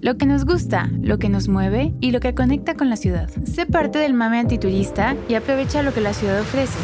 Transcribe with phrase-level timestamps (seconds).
[0.00, 3.28] lo que nos gusta, lo que nos mueve y lo que conecta con la ciudad.
[3.44, 6.78] Sé parte del mame antiturista y aprovecha lo que la ciudad ofrece.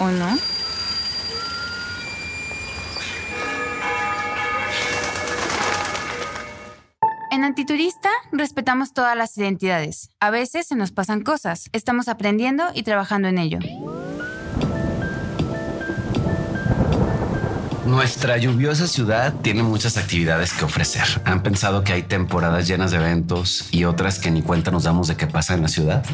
[0.00, 0.36] ¿O no?
[7.30, 10.10] En Antiturista respetamos todas las identidades.
[10.18, 11.70] A veces se nos pasan cosas.
[11.72, 13.60] Estamos aprendiendo y trabajando en ello.
[17.90, 21.02] Nuestra lluviosa ciudad tiene muchas actividades que ofrecer.
[21.24, 25.08] ¿Han pensado que hay temporadas llenas de eventos y otras que ni cuenta nos damos
[25.08, 26.06] de qué pasa en la ciudad?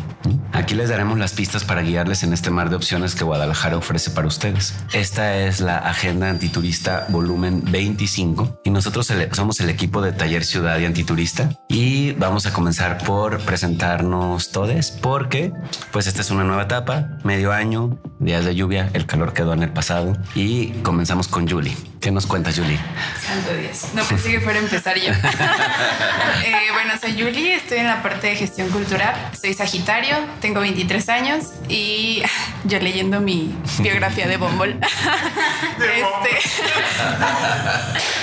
[0.55, 4.11] Aquí les daremos las pistas para guiarles en este mar de opciones que Guadalajara ofrece
[4.11, 4.73] para ustedes.
[4.95, 10.79] Esta es la Agenda Antiturista Volumen 25 y nosotros somos el equipo de Taller Ciudad
[10.79, 15.53] y Antiturista y vamos a comenzar por presentarnos todos porque
[15.93, 19.63] pues esta es una nueva etapa, medio año, días de lluvia, el calor quedó en
[19.63, 21.77] el pasado y comenzamos con Julie.
[22.01, 22.79] ¿Qué nos cuentas, Julie?
[23.21, 23.89] Santo Dios.
[23.95, 25.11] No pensé que fuera a empezar yo.
[26.45, 29.15] eh, bueno, soy Julie, estoy en la parte de gestión cultural.
[29.41, 32.23] Soy Sagitario, tengo 23 años y
[32.65, 34.79] yo leyendo mi biografía de Bombol.
[35.79, 36.51] este,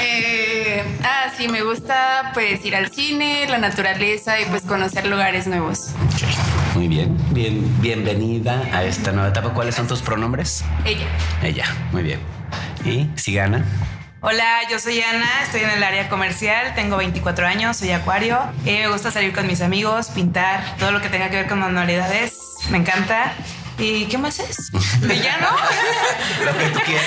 [0.01, 5.47] eh, ah, sí, me gusta pues ir al cine, la naturaleza y pues conocer lugares
[5.47, 5.89] nuevos.
[6.75, 9.53] Muy bien, bien, bienvenida a esta nueva etapa.
[9.53, 10.63] ¿Cuáles son tus pronombres?
[10.85, 11.05] Ella.
[11.43, 12.42] Ella, muy bien.
[12.85, 13.65] ¿Y si gana?
[14.21, 18.39] Hola, yo soy Ana, estoy en el área comercial, tengo 24 años, soy acuario.
[18.65, 21.59] Eh, me gusta salir con mis amigos, pintar, todo lo que tenga que ver con
[21.59, 22.37] manualidades,
[22.69, 23.33] me encanta.
[23.77, 24.71] ¿Y qué más es?
[25.01, 25.47] ¿Villano?
[26.45, 27.05] lo que tú quieras.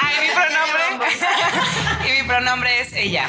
[0.00, 1.08] Ah, y mi pronombre.
[2.08, 3.26] y mi pronombre es ella.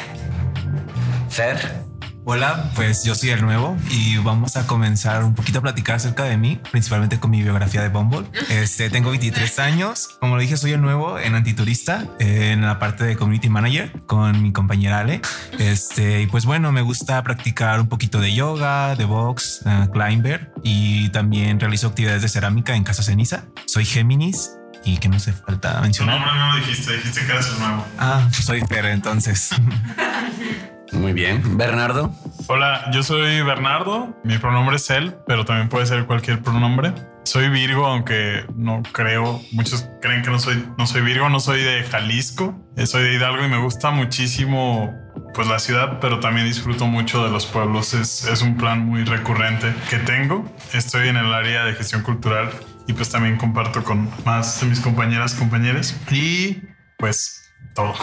[1.30, 1.89] Fer.
[2.24, 6.24] Hola, pues yo soy el nuevo y vamos a comenzar un poquito a platicar acerca
[6.24, 8.26] de mí, principalmente con mi biografía de Bumble.
[8.50, 13.04] Este, tengo 23 años, como lo dije, soy el nuevo en Antiturista, en la parte
[13.04, 15.22] de Community Manager con mi compañera Ale.
[15.58, 20.52] Este, y pues bueno, me gusta practicar un poquito de yoga, de box, uh, climber
[20.62, 23.46] y también realizo actividades de cerámica en Casa Ceniza.
[23.66, 24.52] Soy Géminis
[24.84, 26.20] y que no se falta mencionar.
[26.20, 27.86] No, no, no, dijiste, dijiste que eras el nuevo.
[27.98, 29.50] Ah, pues soy Fer, entonces.
[30.92, 31.56] Muy bien.
[31.56, 32.14] Bernardo.
[32.46, 34.16] Hola, yo soy Bernardo.
[34.24, 36.92] Mi pronombre es él, pero también puede ser cualquier pronombre.
[37.24, 39.40] Soy Virgo, aunque no creo.
[39.52, 42.54] Muchos creen que no soy, no soy Virgo, no soy de Jalisco.
[42.76, 44.92] Eh, soy de Hidalgo y me gusta muchísimo
[45.34, 47.94] pues la ciudad, pero también disfruto mucho de los pueblos.
[47.94, 50.44] Es, es un plan muy recurrente que tengo.
[50.72, 52.50] Estoy en el área de gestión cultural
[52.86, 55.94] y pues también comparto con más de mis compañeras, compañeros.
[56.10, 56.58] Y
[56.98, 57.39] pues
[57.74, 57.94] todo.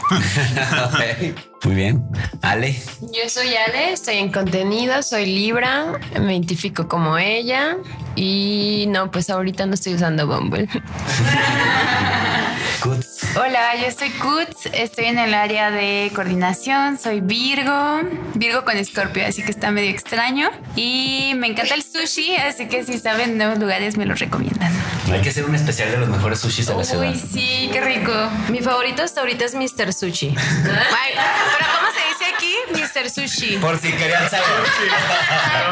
[1.63, 2.03] Muy bien.
[2.41, 2.75] Ale.
[3.01, 7.77] Yo soy Ale, estoy en contenido, soy Libra, me identifico como ella
[8.15, 10.67] y no, pues ahorita no estoy usando Bumble.
[13.35, 18.01] Hola, yo soy Kutz, estoy en el área de coordinación, soy Virgo,
[18.35, 22.83] Virgo con Escorpio, así que está medio extraño y me encanta el sushi, así que
[22.83, 24.71] si saben nuevos lugares me los recomiendan.
[25.11, 27.09] Hay que hacer un especial de los mejores sushis de la ciudad.
[27.09, 28.11] Uy, sí, qué rico.
[28.49, 29.93] Mi favorito hasta ahorita es Mr.
[29.93, 30.27] Sushi.
[30.37, 31.91] Ay, pero ¿cómo
[33.09, 33.57] Sushi.
[33.57, 34.45] Por si querían saber.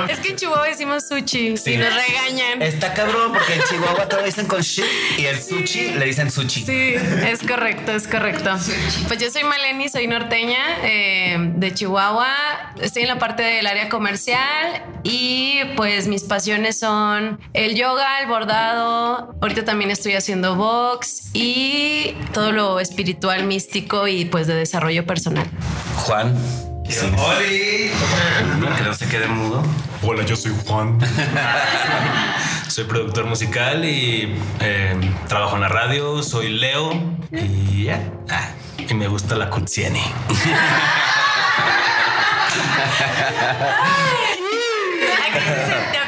[0.10, 1.74] es que en Chihuahua decimos sushi Sí.
[1.74, 2.62] y nos regañan.
[2.62, 4.86] Está cabrón porque en Chihuahua todo dicen con shit
[5.18, 6.64] y el sushi le dicen sushi.
[6.66, 6.96] Sí,
[7.28, 8.52] es correcto, es correcto.
[9.08, 12.74] Pues yo soy Maleni, soy norteña eh, de Chihuahua.
[12.82, 18.28] Estoy en la parte del área comercial y pues mis pasiones son el yoga, el
[18.28, 19.36] bordado.
[19.42, 25.48] Ahorita también estoy haciendo box y todo lo espiritual, místico y pues de desarrollo personal.
[25.98, 26.36] Juan.
[26.90, 27.06] Sí.
[27.18, 27.92] ¡Oli!
[28.78, 29.64] Que no se quede mudo.
[30.02, 31.00] Hola, yo soy Juan.
[32.68, 34.96] soy productor musical y eh,
[35.28, 36.22] trabajo en la radio.
[36.22, 36.92] Soy Leo
[37.32, 38.02] y ya.
[38.30, 40.04] Ah, y me gusta la Kutsieni.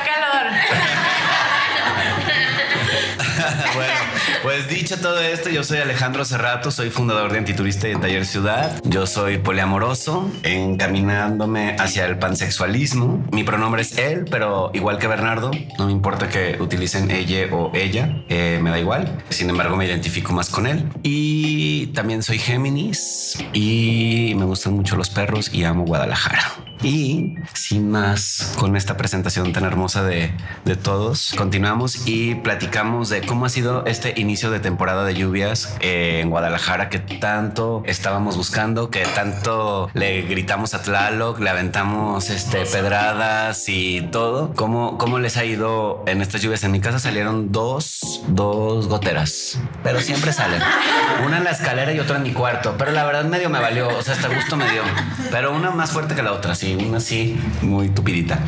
[4.44, 8.26] pues dicho todo esto, yo soy Alejandro Cerrato, soy fundador de Antiturista y de Taller
[8.26, 8.80] Ciudad.
[8.84, 13.26] Yo soy poliamoroso, encaminándome hacia el pansexualismo.
[13.32, 17.72] Mi pronombre es él, pero igual que Bernardo, no me importa que utilicen ella o
[17.74, 19.24] ella, eh, me da igual.
[19.30, 20.90] Sin embargo, me identifico más con él.
[21.04, 26.67] Y también soy Géminis y me gustan mucho los perros y amo Guadalajara.
[26.84, 30.32] Y sin más, con esta presentación tan hermosa de,
[30.64, 35.76] de todos, continuamos y platicamos de cómo ha sido este inicio de temporada de lluvias
[35.80, 42.30] eh, en Guadalajara que tanto estábamos buscando, que tanto le gritamos a Tlaloc, le aventamos
[42.30, 44.54] este, pedradas y todo.
[44.56, 46.64] ¿Cómo, ¿Cómo les ha ido en estas lluvias?
[46.64, 50.62] En mi casa salieron dos, dos goteras, pero siempre salen.
[51.26, 53.88] Una en la escalera y otra en mi cuarto, pero la verdad medio me valió,
[53.88, 54.84] o sea, hasta gusto me dio,
[55.32, 56.67] pero una más fuerte que la otra, sí.
[56.68, 58.40] Sí, una sí, muy tupidita.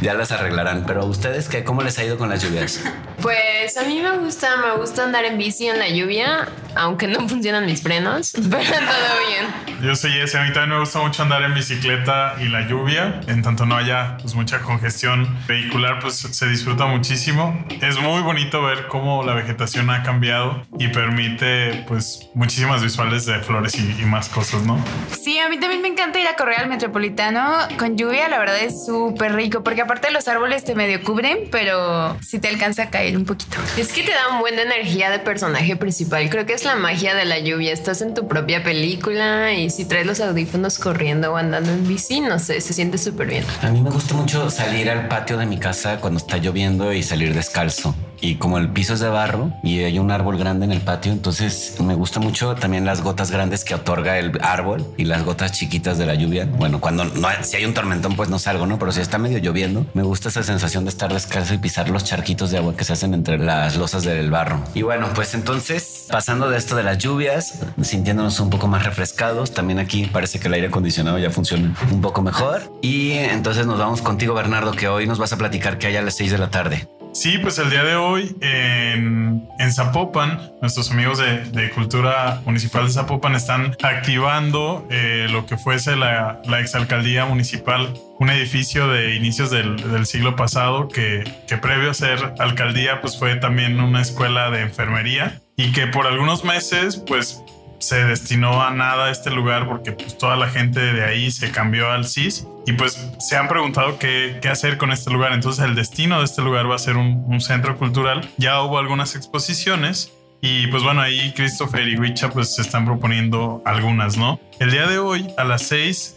[0.00, 0.84] Ya las arreglarán.
[0.86, 2.82] Pero ustedes, qué, ¿cómo les ha ido con las lluvias?
[3.20, 7.28] Pues a mí me gusta, me gusta andar en bici en la lluvia, aunque no
[7.28, 9.82] funcionan mis frenos, pero todo bien.
[9.82, 10.38] Yo soy ese.
[10.38, 13.20] A mí también me gusta mucho andar en bicicleta y la lluvia.
[13.26, 17.66] En tanto no haya pues, mucha congestión vehicular, pues se disfruta muchísimo.
[17.82, 23.40] Es muy bonito ver cómo la vegetación ha cambiado y permite pues muchísimas visuales de
[23.40, 24.80] flores y, y más cosas, ¿no?
[25.10, 28.58] Sí, a mí también me encanta ir a correr al metropolitano con lluvia, la verdad
[28.58, 32.90] es súper rico, porque aparte los árboles te medio cubren, pero sí te alcanza a
[32.90, 33.56] caer un poquito.
[33.76, 36.28] Es que te da un buen de energía de personaje principal.
[36.30, 37.72] Creo que es la magia de la lluvia.
[37.72, 42.20] Estás en tu propia película y si traes los audífonos corriendo o andando en bici,
[42.20, 43.44] no sé, se siente súper bien.
[43.62, 47.02] A mí me gusta mucho salir al patio de mi casa cuando está lloviendo y
[47.02, 47.94] salir descalzo.
[48.20, 51.12] Y como el piso es de barro y hay un árbol grande en el patio,
[51.12, 55.52] entonces me gusta mucho también las gotas grandes que otorga el árbol y las gotas
[55.52, 56.46] chiquitas de la lluvia.
[56.46, 58.78] Bueno, cuando no si hay un tormentón, pues no salgo, ¿no?
[58.78, 62.04] Pero si está medio lloviendo, me gusta esa sensación de estar descalzo y pisar los
[62.04, 64.62] charquitos de agua que se hacen entre las losas del barro.
[64.74, 69.52] Y bueno, pues entonces, pasando de esto de las lluvias, sintiéndonos un poco más refrescados,
[69.52, 72.72] también aquí parece que el aire acondicionado ya funciona un poco mejor.
[72.82, 76.02] Y entonces nos vamos contigo, Bernardo, que hoy nos vas a platicar que hay a
[76.02, 76.88] las 6 de la tarde.
[77.12, 82.86] Sí, pues el día de hoy en, en Zapopan, nuestros amigos de, de Cultura Municipal
[82.86, 89.16] de Zapopan están activando eh, lo que fuese la, la exalcaldía municipal, un edificio de
[89.16, 94.00] inicios del, del siglo pasado que, que previo a ser alcaldía pues fue también una
[94.00, 97.42] escuela de enfermería y que por algunos meses pues
[97.78, 101.90] se destinó a nada este lugar porque pues, toda la gente de ahí se cambió
[101.90, 105.32] al CIS y pues se han preguntado qué, qué hacer con este lugar.
[105.32, 108.28] Entonces el destino de este lugar va a ser un, centro cultural.
[108.36, 113.62] Ya hubo algunas exposiciones y pues bueno, ahí Christopher y Wicha pues se están proponiendo
[113.64, 114.40] algunas, ¿no?
[114.58, 116.16] El día de hoy a las 6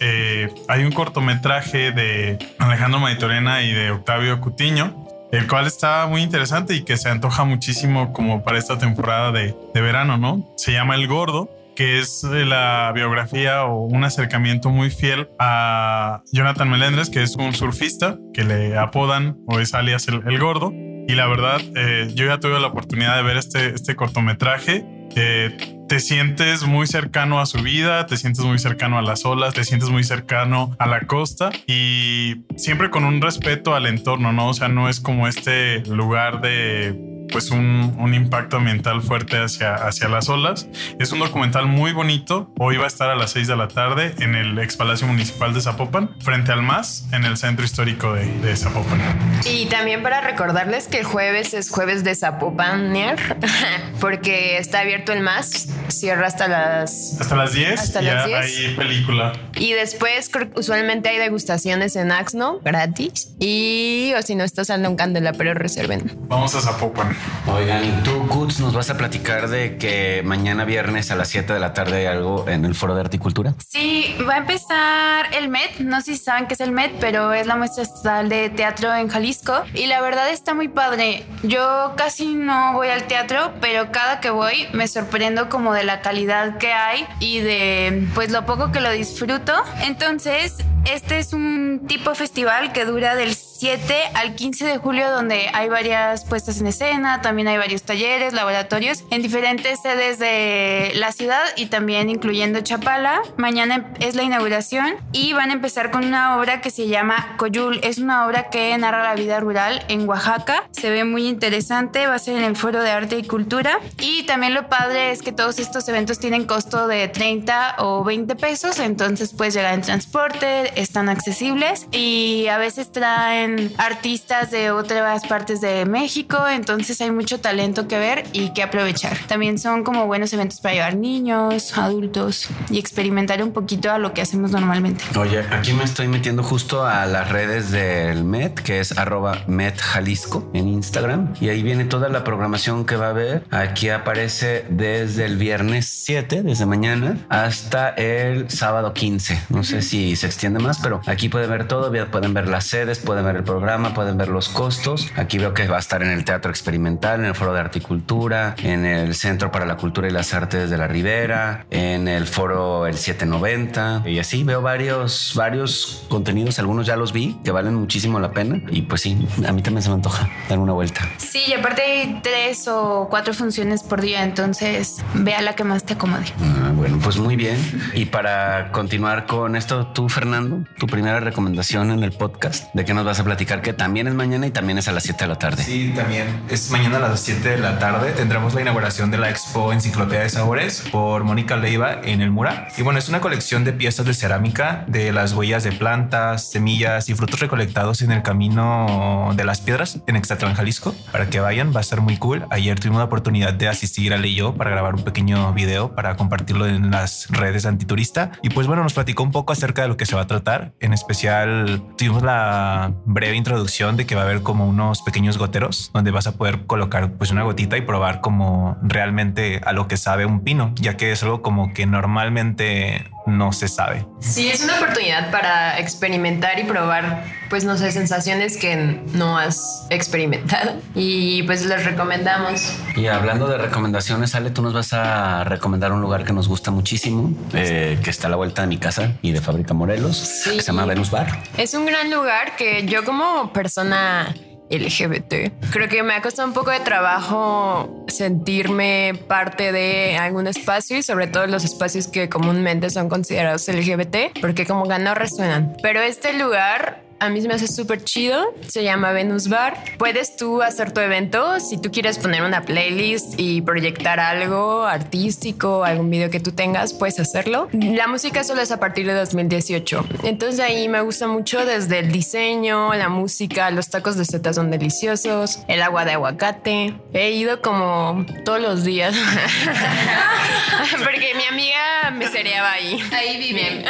[0.68, 6.76] hay un cortometraje de Alejandro Maitorena y de Octavio Cutiño el cual está muy interesante
[6.76, 10.54] y que se antoja muchísimo como para esta temporada de, verano, ¿no?
[10.58, 16.70] Se llama El Gordo, que es la biografía o un acercamiento muy fiel a Jonathan
[16.70, 20.72] Melendres, que es un surfista que le apodan o es alias El, el Gordo.
[21.08, 24.86] Y la verdad, eh, yo ya tuve la oportunidad de ver este, este cortometraje.
[25.16, 29.54] Eh, te sientes muy cercano a su vida, te sientes muy cercano a las olas,
[29.54, 34.48] te sientes muy cercano a la costa y siempre con un respeto al entorno, ¿no?
[34.48, 39.76] O sea, no es como este lugar de pues un, un impacto ambiental fuerte hacia,
[39.76, 40.68] hacia las olas.
[41.00, 42.52] Es un documental muy bonito.
[42.58, 45.54] Hoy va a estar a las 6 de la tarde en el ex Palacio Municipal
[45.54, 49.02] de Zapopan, frente al MAS, en el centro histórico de, de Zapopan.
[49.46, 53.38] Y también para recordarles que el jueves es jueves de Zapopaner,
[54.00, 57.20] porque está abierto el MAS, cierra hasta las...
[57.20, 58.40] Hasta las 10 Hasta ya las 10.
[58.40, 59.34] hay película.
[59.62, 63.30] Y después creo que usualmente hay degustaciones en Axno gratis.
[63.38, 66.18] Y o si no estás en un candela, pero reserven.
[66.28, 67.16] Vamos a Zapopan.
[67.46, 71.60] Oigan, tú, Kuts, nos vas a platicar de que mañana viernes a las 7 de
[71.60, 73.54] la tarde hay algo en el Foro de Articultura.
[73.68, 75.78] Sí, va a empezar el MET.
[75.78, 78.92] No sé si saben qué es el MET, pero es la muestra estatal de teatro
[78.96, 79.62] en Jalisco.
[79.76, 81.24] Y la verdad está muy padre.
[81.44, 86.02] Yo casi no voy al teatro, pero cada que voy me sorprendo como de la
[86.02, 89.51] calidad que hay y de pues lo poco que lo disfruto.
[89.84, 95.12] Entonces, este es un tipo de festival que dura del 7 al 15 de julio
[95.12, 100.92] donde hay varias puestas en escena, también hay varios talleres, laboratorios en diferentes sedes de
[100.96, 103.22] la ciudad y también incluyendo Chapala.
[103.38, 107.80] Mañana es la inauguración y van a empezar con una obra que se llama Coyul.
[107.84, 110.64] Es una obra que narra la vida rural en Oaxaca.
[110.72, 113.80] Se ve muy interesante, va a ser en el Foro de Arte y Cultura.
[114.00, 118.36] Y también lo padre es que todos estos eventos tienen costo de 30 o 20
[118.38, 125.26] pesos, entonces puedes llegar en transporte, están accesibles y a veces traen artistas de otras
[125.28, 129.18] partes de México, entonces hay mucho talento que ver y que aprovechar.
[129.28, 134.14] También son como buenos eventos para llevar niños, adultos y experimentar un poquito a lo
[134.14, 135.04] que hacemos normalmente.
[135.18, 139.80] Oye, aquí me estoy metiendo justo a las redes del MET, que es arroba MET
[139.80, 141.34] Jalisco en Instagram.
[141.40, 143.44] Y ahí viene toda la programación que va a haber.
[143.52, 149.44] Aquí aparece desde el viernes 7, desde mañana, hasta el sábado 15.
[149.50, 151.92] No sé si se extiende más, pero aquí pueden ver todo.
[152.12, 155.12] Pueden ver las sedes, pueden ver el programa, pueden ver los costos.
[155.16, 158.56] Aquí veo que va a estar en el Teatro Experimental, en el Foro de Articultura,
[158.62, 162.86] en el Centro para la Cultura y las Artes de la Ribera, en el Foro
[162.86, 166.60] el 790 y así veo varios, varios contenidos.
[166.60, 169.18] Algunos ya los vi que valen muchísimo la pena y pues sí,
[169.48, 171.02] a mí también se me antoja dar una vuelta.
[171.18, 175.84] Sí, y aparte hay tres o cuatro funciones por día, entonces vea la que más
[175.84, 176.26] te acomode.
[176.40, 177.60] Ah, Bueno, pues muy bien.
[177.94, 182.96] Y para continuar con esto, tú, Fernando, tu primera recomendación en el podcast, ¿de qué
[182.96, 183.62] nos vas a platicar?
[183.62, 185.64] Que también es mañana y también es a las 7 de la tarde.
[185.64, 188.14] Sí, también es mañana a las 7 de la tarde.
[188.14, 192.70] Tendremos la inauguración de la Expo Enciclopedia de Sabores por Mónica Leiva en el Mura.
[192.76, 197.10] Y bueno, es una colección de piezas de cerámica de las huellas de plantas, semillas
[197.10, 200.96] y frutos recolectados en el camino de las piedras en Exatlán, Jalisco.
[201.12, 202.48] Para que vayan, va a ser muy cool.
[202.50, 206.71] Ayer tuvimos la oportunidad de asistir a Leyo para grabar un pequeño video para compartirlo
[206.76, 208.32] en las redes antiturista.
[208.42, 210.74] Y pues bueno, nos platicó un poco acerca de lo que se va a tratar.
[210.80, 215.92] En especial, tuvimos la breve introducción de que va a haber como unos pequeños goteros
[215.94, 219.98] donde vas a poder colocar pues una gotita y probar como realmente a lo que
[219.98, 224.06] sabe un pino, ya que es algo como que normalmente no se sabe.
[224.20, 229.88] Sí, es una oportunidad para experimentar y probar, pues no sé, sensaciones que no has
[229.90, 230.74] experimentado.
[230.96, 232.76] Y pues les recomendamos.
[232.96, 236.72] Y hablando de recomendaciones, Ale, tú nos vas a recomendar un lugar que nos gusta
[236.72, 240.62] muchísimo, eh, que está a la vuelta de mi casa y de Fábrica Morelos, que
[240.62, 241.44] se llama Venus Bar.
[241.58, 244.34] Es un gran lugar que yo como persona
[244.72, 245.52] LGBT.
[245.72, 251.04] Creo que me ha costado un poco de trabajo sentirme parte de algún espacio y
[251.04, 255.76] sobre todo los espacios que comúnmente son considerados LGBT, porque como que resuenan.
[255.82, 258.54] Pero este lugar a mí se me hace súper chido.
[258.68, 259.78] Se llama Venus Bar.
[260.00, 265.84] Puedes tú hacer tu evento si tú quieres poner una playlist y proyectar algo artístico,
[265.84, 267.70] algún video que tú tengas, puedes hacerlo.
[267.74, 270.04] La música solo es a partir de 2018.
[270.24, 274.72] Entonces ahí me gusta mucho desde el diseño, la música, los tacos de setas son
[274.72, 276.96] deliciosos, el agua de aguacate.
[277.14, 279.16] He ido como todos los días
[281.04, 283.00] porque mi amiga me cereaba ahí.
[283.12, 283.86] Ahí vive.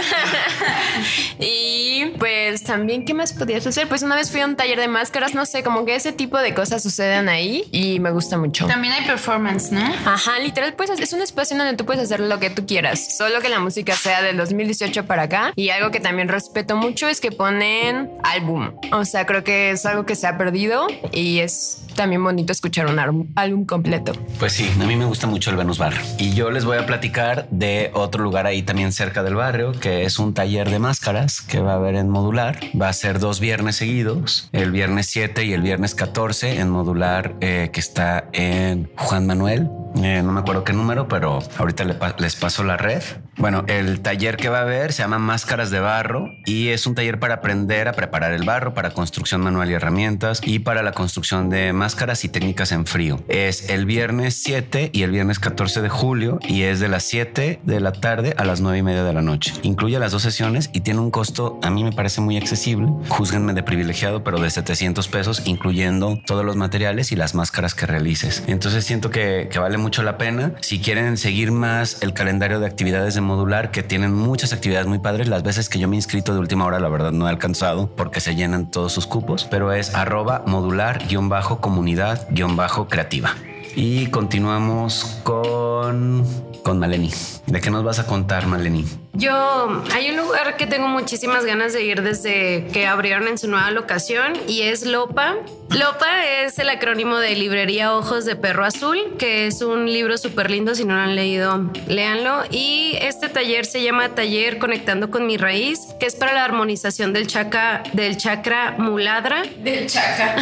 [1.40, 3.88] y pues también, ¿qué más podías hacer?
[3.88, 6.40] Pues una vez fui a un taller de máscaras, no sé, como que ese tipo
[6.40, 8.66] de cosas suceden ahí y me gusta mucho.
[8.66, 9.80] También hay performance, ¿no?
[10.06, 13.40] Ajá, literal, pues es un espacio donde tú puedes hacer lo que tú quieras, solo
[13.40, 15.54] que la música sea del 2018 para acá.
[15.56, 18.72] Y algo que también respeto mucho es que ponen álbum.
[18.92, 22.88] O sea, creo que es algo que se ha perdido y es también bonito escuchar
[22.88, 24.14] un álbum, completo.
[24.40, 25.94] Pues sí, a mí me gusta mucho el Venus Bar.
[26.18, 30.04] Y yo les voy a platicar de otro lugar ahí también cerca del barrio, que
[30.04, 32.60] es un taller de máscaras que va a haber en modular.
[32.80, 37.36] Va a ser dos viernes seguidos, el viernes 7 y el viernes 14 en modular
[37.42, 39.70] eh, que está en Juan Manuel.
[39.96, 43.02] Eh, no me acuerdo qué número, pero ahorita les paso la red.
[43.38, 46.96] Bueno, el taller que va a haber se llama Máscaras de Barro y es un
[46.96, 50.92] taller para aprender a preparar el barro, para construcción manual y herramientas y para la
[50.92, 53.20] construcción de máscaras y técnicas en frío.
[53.30, 57.62] Es el viernes 7 y el viernes 14 de julio y es de las 7
[57.64, 59.54] de la tarde a las 9 y media de la noche.
[59.64, 62.88] Incluye las dos sesiones y tiene un costo, a mí me parece muy accesible.
[63.10, 67.86] Júzguenme de privilegiado, pero de 700 pesos, incluyendo todos los materiales y las máscaras que
[67.86, 68.44] realices.
[68.48, 70.54] Entonces siento que, que vale mucho la pena.
[70.62, 75.00] Si quieren seguir más el calendario de actividades de modular, que tienen muchas actividades muy
[75.00, 77.30] padres, las veces que yo me he inscrito de última hora, la verdad no he
[77.30, 82.56] alcanzado porque se llenan todos sus cupos, pero es arroba modular guion bajo comunidad guion
[82.56, 83.36] bajo creativa.
[83.76, 86.26] Y continuamos con,
[86.64, 87.12] con Maleni.
[87.48, 88.86] ¿De qué nos vas a contar, Maleni?
[89.14, 93.50] Yo, hay un lugar que tengo muchísimas ganas de ir desde que abrieron en su
[93.50, 95.36] nueva locación y es Lopa.
[95.70, 100.50] Lopa es el acrónimo de Librería Ojos de Perro Azul, que es un libro súper
[100.50, 102.44] lindo, si no lo han leído, léanlo.
[102.52, 107.12] Y este taller se llama Taller Conectando con mi Raíz, que es para la armonización
[107.12, 109.44] del chakra, del chakra muladra.
[109.58, 110.36] Del chaca.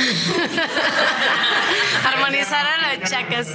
[2.06, 3.48] Armonizar a los chakras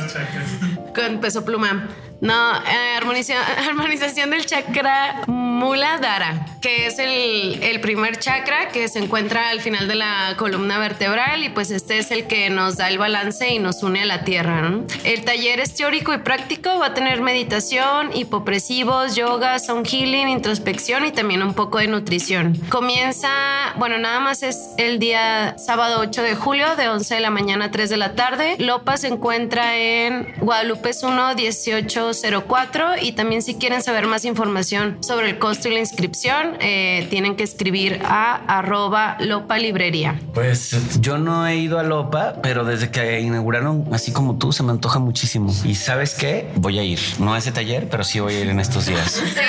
[0.94, 1.88] con peso pluma.
[2.20, 3.34] No, eh, armoniza-
[3.68, 5.22] armonización del chakra
[5.54, 10.78] Muladhara, que es el, el primer chakra que se encuentra al final de la columna
[10.78, 14.04] vertebral y pues este es el que nos da el balance y nos une a
[14.04, 14.72] la tierra.
[15.04, 21.06] El taller es teórico y práctico, va a tener meditación, hipopresivos, yoga, sound healing, introspección
[21.06, 22.56] y también un poco de nutrición.
[22.68, 23.28] Comienza,
[23.76, 27.66] bueno, nada más es el día sábado 8 de julio de 11 de la mañana
[27.66, 28.56] a 3 de la tarde.
[28.58, 35.30] Lopa se encuentra en Guadalupe 1 1804 y también si quieren saber más información sobre
[35.30, 40.18] el costo y la inscripción, eh, tienen que escribir a arroba Lopa Librería.
[40.32, 44.62] Pues yo no he ido a Lopa, pero desde que inauguraron, así como tú, se
[44.62, 45.52] me antoja muchísimo.
[45.62, 46.48] Y sabes qué?
[46.56, 46.98] Voy a ir.
[47.18, 49.22] No a ese taller, pero sí voy a ir en estos días.
[49.34, 49.40] Sí,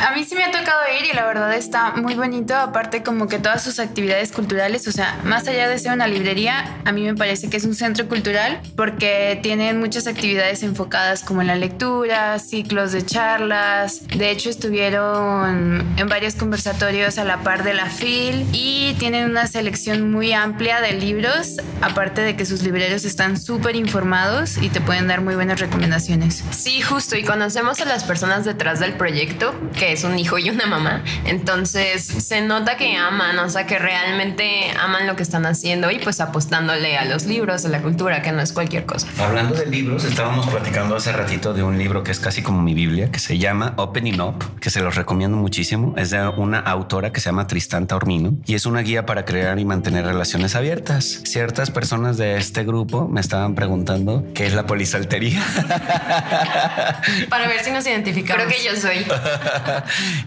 [0.00, 2.54] a mí sí me ha tocado ir y la verdad está muy bonito.
[2.56, 6.80] Aparte, como que todas sus actividades culturales, o sea, más allá de ser una librería,
[6.84, 11.42] a mí me parece que es un centro cultural porque tienen muchas actividades enfocadas como
[11.42, 14.06] en la lectura, ciclos de charlas.
[14.08, 19.30] De hecho, estuvieron con, en varios conversatorios a la par de la FIL y tienen
[19.30, 24.70] una selección muy amplia de libros, aparte de que sus libreros están súper informados y
[24.70, 26.42] te pueden dar muy buenas recomendaciones.
[26.50, 30.50] Sí, justo, y conocemos a las personas detrás del proyecto, que es un hijo y
[30.50, 31.04] una mamá.
[31.24, 36.00] Entonces se nota que aman, o sea, que realmente aman lo que están haciendo y
[36.00, 39.06] pues apostándole a los libros, a la cultura, que no es cualquier cosa.
[39.20, 42.74] Hablando de libros, estábamos platicando hace ratito de un libro que es casi como mi
[42.74, 45.94] Biblia, que se llama Opening Up, que se los recomiendo muchísimo.
[45.96, 49.58] Es de una autora que se llama Tristán Taormino y es una guía para crear
[49.58, 51.20] y mantener relaciones abiertas.
[51.24, 55.42] Ciertas personas de este grupo me estaban preguntando qué es la polisaltería.
[57.28, 58.44] Para ver si nos identificamos.
[58.44, 59.04] Creo que yo soy.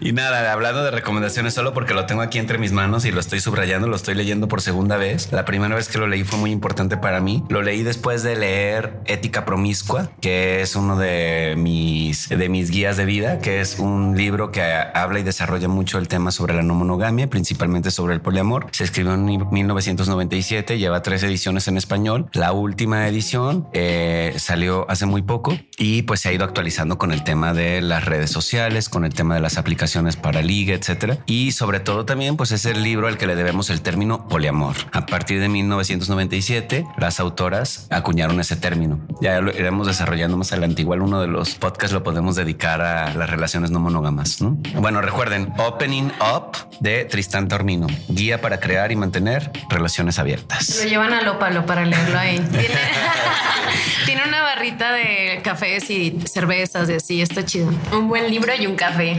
[0.00, 3.20] y nada, hablando de recomendaciones solo porque lo tengo aquí entre mis manos y lo
[3.20, 5.32] estoy subrayando, lo estoy leyendo por segunda vez.
[5.32, 7.44] La primera vez que lo leí fue muy importante para mí.
[7.48, 12.96] Lo leí después de leer Ética Promiscua, que es uno de mis, de mis guías
[12.96, 14.62] de vida, que es un libro que
[14.94, 18.66] habla y desarrolla mucho el tema sobre la no monogamia, principalmente sobre el poliamor.
[18.72, 22.28] Se escribió en 1997, lleva tres ediciones en español.
[22.32, 27.12] La última edición eh, salió hace muy poco y pues se ha ido actualizando con
[27.12, 31.18] el tema de las redes sociales, con el tema de las aplicaciones para liga, etcétera.
[31.26, 34.76] Y sobre todo también, pues es el libro al que le debemos el término poliamor.
[34.92, 39.00] A partir de 1997, las autoras acuñaron ese término.
[39.20, 40.82] Ya lo iremos desarrollando más adelante.
[40.82, 44.40] Igual uno de los podcasts lo podemos dedicar a las relaciones no monógamas.
[44.40, 44.58] ¿no?
[44.76, 50.80] Bueno, recuerden Opening Up de Tristán Tornino, guía para crear y mantener relaciones abiertas.
[50.82, 52.38] Lo llevan a Lópalo para leerlo ahí.
[52.50, 52.68] Tiene,
[54.06, 57.72] tiene una barrita de cafés y cervezas y así, está chido.
[57.92, 59.18] Un buen libro y un café.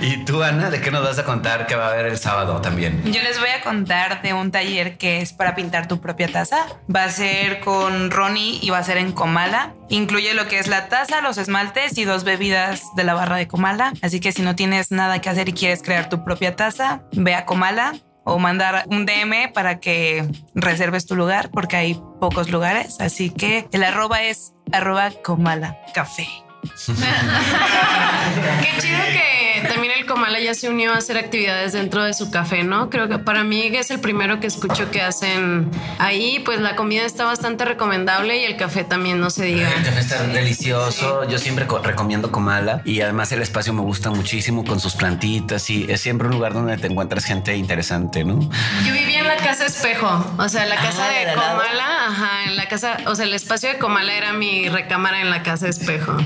[0.00, 2.60] y tú, Ana, ¿de qué nos vas a contar que va a haber el sábado
[2.60, 3.02] también?
[3.04, 6.66] Yo les voy a contar de un taller que es para pintar tu propia taza.
[6.94, 9.74] Va a ser con Ronnie y va a ser en Comala.
[9.88, 13.48] Incluye lo que es la taza, los esmaltes y dos bebidas de la barra de
[13.48, 13.92] Comala.
[14.02, 17.34] Así que si no tienes nada que hacer y quieres crear tu propia taza, ve
[17.34, 22.96] a Comala o mandar un DM para que reserves tu lugar porque hay pocos lugares.
[23.00, 26.26] Así que el arroba es arroba Comala Café.
[26.86, 32.30] Qué chido que también el Comala ya se unió a hacer actividades dentro de su
[32.30, 32.90] café, ¿no?
[32.90, 36.42] Creo que para mí es el primero que escucho que hacen ahí.
[36.44, 39.68] Pues la comida está bastante recomendable y el café también, no se diga.
[39.72, 41.28] El café está delicioso.
[41.28, 45.86] Yo siempre recomiendo Comala y además el espacio me gusta muchísimo con sus plantitas y
[45.88, 48.40] es siempre un lugar donde te encuentras gente interesante, ¿no?
[48.86, 52.68] Yo vivía en la casa espejo, o sea, la casa de, Comala, ajá, en la
[52.68, 56.16] casa, o sea, el espacio de Comala era mi recámara en la casa espejo.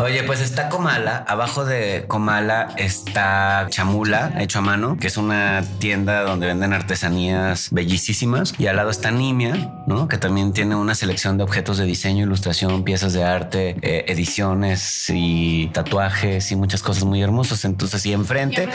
[0.00, 1.24] Oye, pues está Comala.
[1.28, 7.68] Abajo de Comala está Chamula, hecho a mano, que es una tienda donde venden artesanías
[7.70, 8.54] bellísimas.
[8.58, 10.08] Y al lado está Nimia, ¿no?
[10.08, 15.10] Que también tiene una selección de objetos de diseño, ilustración, piezas de arte, eh, ediciones
[15.10, 17.64] y tatuajes y muchas cosas muy hermosas.
[17.64, 18.68] Entonces, y enfrente,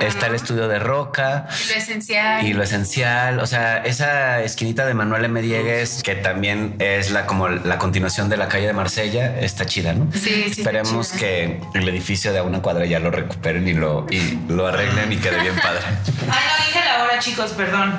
[0.00, 1.48] está, el estudio de Roca.
[1.64, 2.46] Y lo esencial.
[2.46, 3.40] Y lo esencial.
[3.40, 5.42] O sea, esa esquinita de Manuel M.
[5.42, 9.92] Diegues, que también es la como la continuación de la calle de Marsella, está chida,
[9.92, 10.08] ¿no?
[10.12, 10.59] Sí, sí.
[10.60, 14.66] Esperemos que el edificio de a una cuadra ya lo recuperen y lo, y lo
[14.66, 15.80] arreglen y quede bien padre.
[15.86, 17.98] Ay, no, dije la hora, chicos, perdón.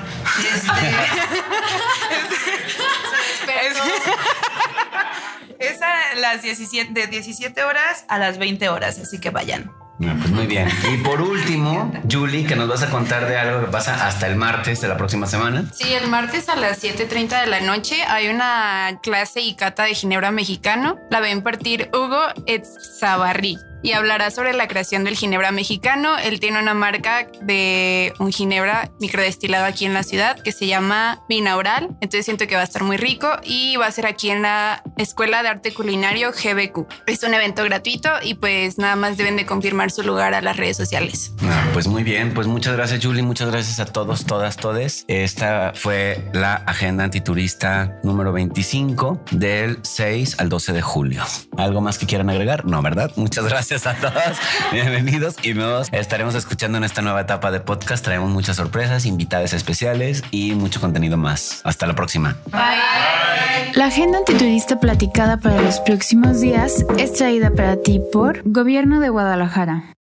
[5.60, 9.72] Es a las 17, de 17 horas a las 20 horas, así que vayan.
[10.02, 10.68] Pues muy bien.
[10.92, 14.36] Y por último, Julie, que nos vas a contar de algo que pasa hasta el
[14.36, 15.66] martes de la próxima semana.
[15.74, 19.94] Sí, el martes a las 7.30 de la noche hay una clase y cata de
[19.94, 21.00] ginebra mexicano.
[21.10, 26.18] La va a impartir Hugo Etzabarri y hablará sobre la creación del ginebra mexicano.
[26.18, 31.24] Él tiene una marca de un ginebra microdestilado aquí en la ciudad que se llama
[31.28, 31.90] Binaural.
[32.02, 34.84] Entonces siento que va a estar muy rico y va a ser aquí en la
[34.98, 36.86] Escuela de Arte Culinario GBQ.
[37.08, 40.58] Es un evento gratuito y pues nada más deben de confirmar su lugar a las
[40.58, 41.34] redes sociales.
[41.44, 45.06] Ah, pues muy bien, pues muchas gracias Julie, muchas gracias a todos, todas, todes.
[45.08, 51.24] Esta fue la agenda antiturista número 25 del 6 al 12 de julio.
[51.58, 52.66] ¿Algo más que quieran agregar?
[52.66, 53.12] No, ¿verdad?
[53.16, 54.38] Muchas gracias a todos.
[54.74, 58.04] Bienvenidos y nos estaremos escuchando en esta nueva etapa de podcast.
[58.04, 61.62] Traemos muchas sorpresas, invitadas especiales y mucho contenido más.
[61.64, 62.36] Hasta la próxima.
[62.48, 63.72] Bye.
[63.74, 69.08] La agenda antiturista platicada para los próximos días es traída para ti por Gobierno de
[69.08, 69.86] Guadalajara.